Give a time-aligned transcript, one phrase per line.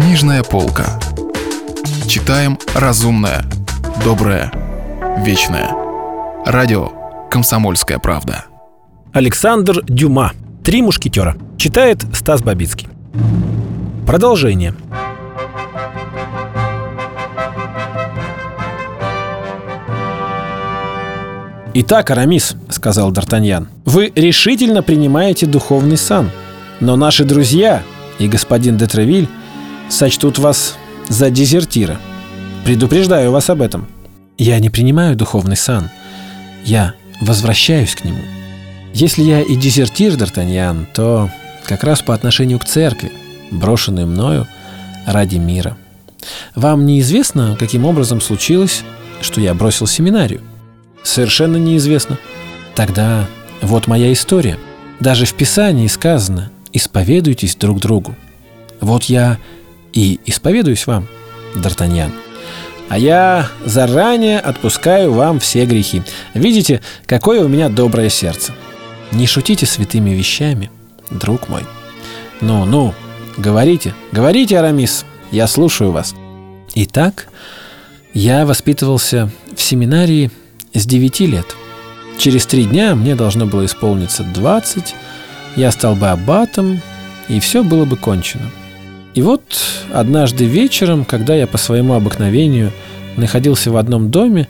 [0.00, 0.98] Книжная полка.
[2.08, 3.44] Читаем разумное,
[4.02, 4.50] доброе,
[5.18, 5.76] вечное.
[6.46, 6.88] Радио
[7.30, 8.46] «Комсомольская правда».
[9.12, 10.32] Александр Дюма.
[10.64, 11.36] «Три мушкетера».
[11.58, 12.88] Читает Стас Бабицкий.
[14.06, 14.74] Продолжение.
[21.74, 26.30] «Итак, Арамис»,— сказал Д'Артаньян,— «вы решительно принимаете духовный сан.
[26.80, 27.82] Но наши друзья
[28.18, 29.28] и господин де Тревиль
[29.90, 30.76] сочтут вас
[31.08, 32.00] за дезертира.
[32.64, 33.88] Предупреждаю вас об этом.
[34.38, 35.90] Я не принимаю духовный сан.
[36.64, 38.22] Я возвращаюсь к нему.
[38.94, 41.30] Если я и дезертир, Д'Артаньян, то
[41.64, 43.12] как раз по отношению к церкви,
[43.50, 44.46] брошенной мною
[45.06, 45.76] ради мира.
[46.54, 48.82] Вам неизвестно, каким образом случилось,
[49.20, 50.40] что я бросил семинарию?
[51.02, 52.18] Совершенно неизвестно.
[52.74, 53.26] Тогда
[53.62, 54.58] вот моя история.
[55.00, 58.14] Даже в Писании сказано «исповедуйтесь друг другу».
[58.80, 59.38] Вот я
[59.92, 61.06] и исповедуюсь вам,
[61.54, 62.12] Д'Артаньян.
[62.88, 66.02] А я заранее отпускаю вам все грехи.
[66.34, 68.52] Видите, какое у меня доброе сердце.
[69.12, 70.70] Не шутите святыми вещами,
[71.10, 71.62] друг мой.
[72.40, 72.94] Ну, ну,
[73.36, 76.14] говорите, говорите, Арамис, я слушаю вас.
[76.74, 77.28] Итак,
[78.12, 80.30] я воспитывался в семинарии
[80.74, 81.46] с 9 лет.
[82.18, 84.94] Через три дня мне должно было исполниться 20,
[85.56, 86.80] я стал бы аббатом,
[87.28, 88.50] и все было бы кончено.
[89.14, 89.42] И вот
[89.92, 92.72] однажды вечером, когда я по своему обыкновению
[93.16, 94.48] находился в одном доме,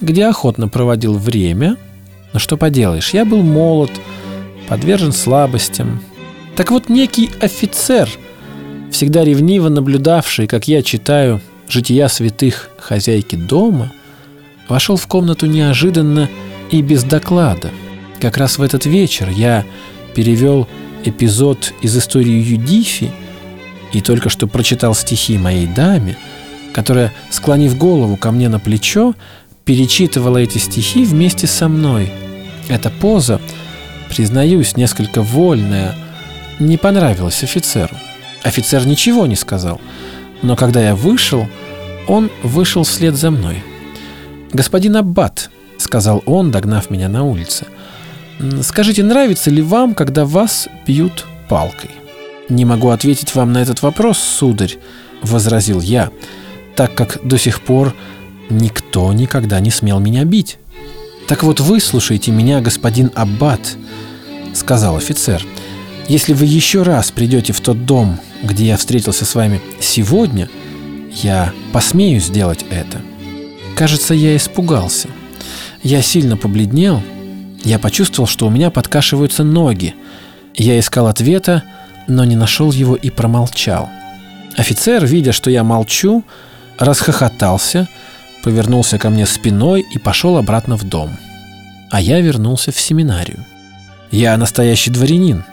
[0.00, 1.76] где охотно проводил время,
[2.32, 3.90] но что поделаешь, я был молод,
[4.68, 6.00] подвержен слабостям.
[6.54, 8.08] Так вот, некий офицер,
[8.90, 13.92] всегда ревниво наблюдавший, как я читаю «Жития святых хозяйки дома»,
[14.68, 16.28] вошел в комнату неожиданно
[16.70, 17.70] и без доклада.
[18.20, 19.64] Как раз в этот вечер я
[20.14, 20.68] перевел
[21.04, 23.10] эпизод из истории Юдифи–
[23.96, 26.18] и только что прочитал стихи моей даме,
[26.74, 29.14] которая, склонив голову ко мне на плечо,
[29.64, 32.12] перечитывала эти стихи вместе со мной.
[32.68, 33.40] Эта поза,
[34.10, 35.94] признаюсь, несколько вольная,
[36.58, 37.96] не понравилась офицеру.
[38.42, 39.80] Офицер ничего не сказал,
[40.42, 41.48] но когда я вышел,
[42.06, 43.64] он вышел вслед за мной.
[44.52, 47.64] «Господин Аббат»,— сказал он, догнав меня на улице,—
[48.60, 51.92] «скажите, нравится ли вам, когда вас бьют палкой?»
[52.48, 54.78] «Не могу ответить вам на этот вопрос, сударь»,—
[55.22, 56.10] возразил я,
[56.76, 57.94] «так как до сих пор
[58.50, 60.58] никто никогда не смел меня бить».
[61.26, 63.76] «Так вот, выслушайте меня, господин Аббат»,—
[64.54, 65.44] сказал офицер.
[66.08, 70.48] «Если вы еще раз придете в тот дом, где я встретился с вами сегодня,
[71.22, 73.00] я посмею сделать это».
[73.76, 75.10] Кажется, я испугался.
[75.82, 77.02] Я сильно побледнел.
[77.62, 79.94] Я почувствовал, что у меня подкашиваются ноги.
[80.54, 81.62] Я искал ответа,
[82.06, 83.88] но не нашел его и промолчал.
[84.56, 86.24] Офицер, видя, что я молчу,
[86.78, 87.88] расхохотался,
[88.42, 91.16] повернулся ко мне спиной и пошел обратно в дом.
[91.90, 93.44] А я вернулся в семинарию.
[94.10, 95.44] Я настоящий дворянин,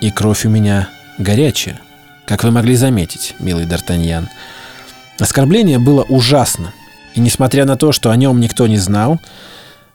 [0.00, 0.88] и кровь у меня
[1.18, 1.80] горячая,
[2.26, 4.28] как вы могли заметить, милый Д'Артаньян.
[5.18, 6.72] Оскорбление было ужасно,
[7.14, 9.20] и несмотря на то, что о нем никто не знал,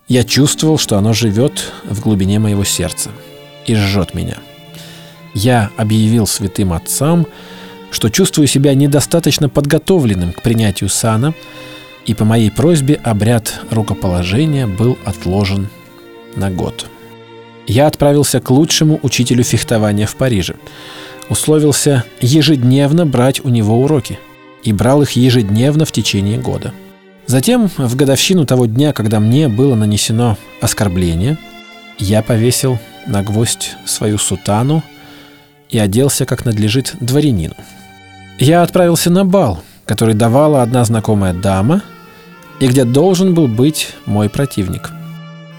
[0.07, 3.09] я чувствовал, что оно живет в глубине моего сердца
[3.65, 4.37] и жжет меня–
[5.35, 7.28] я объявил святым отцам,
[7.91, 11.35] что чувствую себя недостаточно подготовленным к принятию сана,
[12.06, 15.69] и по моей просьбе обряд рукоположения был отложен
[16.35, 16.88] на год.
[17.68, 20.56] Я отправился к лучшему учителю фехтования в Париже.
[21.29, 24.19] Условился ежедневно брать у него уроки
[24.63, 26.73] и брал их ежедневно в течение года.
[27.25, 31.38] Затем, в годовщину того дня, когда мне было нанесено оскорбление,
[31.97, 34.84] я повесил на гвоздь свою сутану
[35.69, 37.55] и оделся, как надлежит, дворянину.
[38.39, 41.81] Я отправился на бал, который давала одна знакомая дама,
[42.59, 44.91] и где должен был быть мой противник.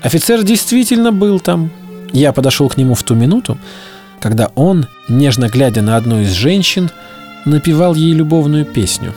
[0.02, 1.70] Офицер действительно был там.
[2.12, 3.58] Я подошел к нему в ту минуту,
[4.20, 6.90] когда он, нежно глядя на одну из женщин,
[7.44, 9.12] напевал ей любовную песню.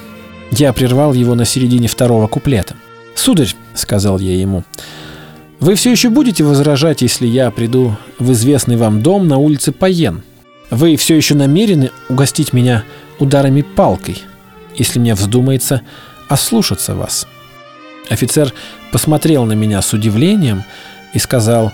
[0.52, 2.76] Я прервал его на середине второго куплета.
[3.16, 4.64] «Сударь»,— сказал я ему,—
[5.60, 10.24] «вы все еще будете возражать, если я приду в известный вам дом на улице Паен?»
[10.70, 12.84] Вы все еще намерены угостить меня
[13.18, 14.22] ударами палкой,
[14.76, 15.82] если мне вздумается
[16.28, 17.28] ослушаться вас.
[18.10, 18.54] Офицер
[18.92, 20.64] посмотрел на меня с удивлением
[21.14, 21.72] и сказал,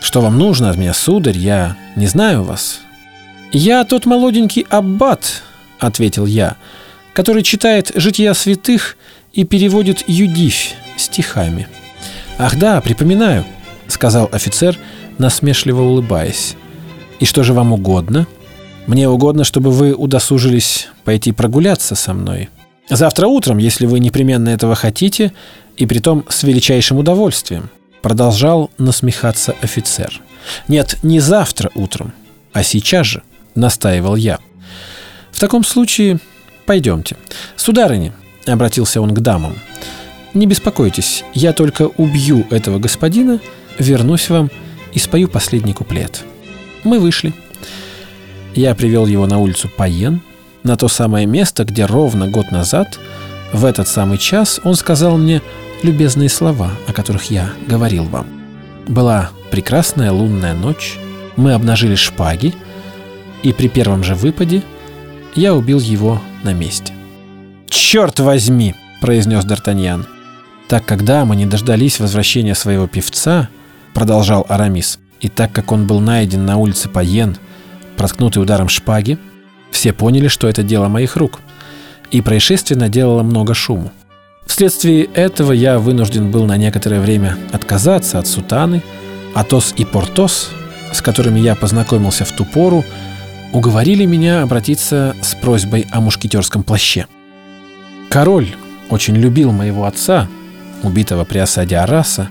[0.00, 2.80] что вам нужно от меня, сударь, я не знаю вас.
[3.52, 5.42] Я тот молоденький аббат,
[5.78, 6.56] ответил я,
[7.14, 8.96] который читает «Жития святых»
[9.32, 11.68] и переводит «Юдифь» стихами.
[12.38, 13.46] «Ах да, припоминаю»,—
[13.88, 14.78] сказал офицер,
[15.18, 16.56] насмешливо улыбаясь.
[17.20, 18.26] «И что же вам угодно?»
[18.86, 22.48] Мне угодно, чтобы вы удосужились пойти прогуляться со мной.
[22.88, 25.32] Завтра утром, если вы непременно этого хотите,
[25.76, 27.68] и притом с величайшим удовольствием.
[28.00, 30.20] Продолжал насмехаться офицер.
[30.68, 32.12] Нет, не завтра утром,
[32.52, 33.22] а сейчас же,
[33.56, 34.38] настаивал я.
[35.32, 36.20] В таком случае
[36.64, 37.16] пойдемте.
[37.56, 38.12] Сударыня,
[38.46, 39.54] обратился он к дамам,
[40.34, 43.40] не беспокойтесь, я только убью этого господина,
[43.78, 44.50] вернусь вам
[44.92, 46.24] и спою последний куплет.
[46.86, 47.34] Мы вышли.
[48.54, 50.22] Я привел его на улицу Паен,
[50.62, 53.00] на то самое место, где ровно год назад,
[53.52, 55.42] в этот самый час, он сказал мне
[55.82, 58.28] любезные слова, о которых я говорил вам.
[58.86, 60.96] Была прекрасная лунная ночь,
[61.34, 62.54] мы обнажили шпаги,
[63.42, 64.62] и при первом же выпаде
[65.34, 66.92] я убил его на месте.
[67.68, 70.06] «Черт возьми!»– произнес Д'Артаньян.
[70.68, 73.48] Так когда мы не дождались возвращения своего певца,
[73.92, 77.36] продолжал Арамис, и так как он был найден на улице Паен,
[77.96, 79.18] проткнутый ударом шпаги,
[79.70, 81.40] все поняли, что это дело моих рук,
[82.10, 83.90] и происшествие наделало много шуму.
[84.46, 88.82] Вследствие этого я вынужден был на некоторое время отказаться от сутаны,
[89.34, 90.50] Атос и Портос,
[90.92, 92.84] с которыми я познакомился в ту пору,
[93.52, 97.06] уговорили меня обратиться с просьбой о мушкетерском плаще.
[98.08, 98.48] Король
[98.88, 100.28] очень любил моего отца,
[100.82, 102.28] убитого при осаде Араса,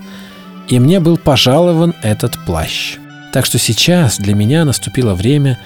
[0.69, 2.97] и мне был пожалован этот плащ.
[3.33, 5.59] Так что сейчас для меня наступило время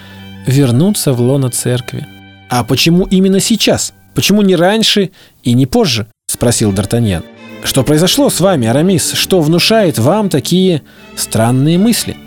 [0.46, 2.08] вернуться в лоно церкви.
[2.50, 3.94] А почему именно сейчас?
[4.16, 5.12] Почему не раньше
[5.44, 6.08] и не позже?
[6.28, 7.24] Спросил Д'Артаньян.
[7.64, 9.14] Что произошло с вами, Арамис?
[9.14, 10.82] Что внушает вам такие
[11.16, 12.18] странные мысли?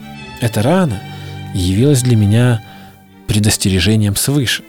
[0.41, 1.01] Эта рана
[1.55, 2.63] явилась для меня
[3.27, 4.63] предостережением свыше.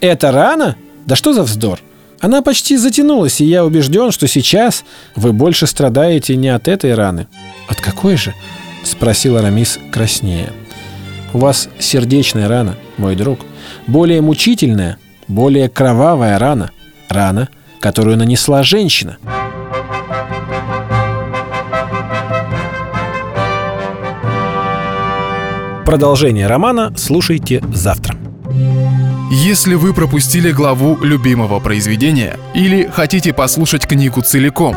[0.00, 0.76] Это рана?
[1.06, 1.80] Да что за вздор?
[2.20, 4.84] Она почти затянулась, и я убежден, что сейчас
[5.14, 7.28] вы больше страдаете не от этой раны.
[7.68, 8.34] От какой же?
[8.82, 10.52] Спросил Арамис краснее.
[11.32, 13.40] У вас сердечная рана, мой друг.
[13.86, 14.96] Более мучительная,
[15.28, 16.70] более кровавая рана.
[17.08, 17.48] Рана,
[17.80, 19.18] которую нанесла женщина.
[25.84, 28.14] Продолжение романа слушайте завтра.
[29.30, 34.76] Если вы пропустили главу любимого произведения или хотите послушать книгу целиком,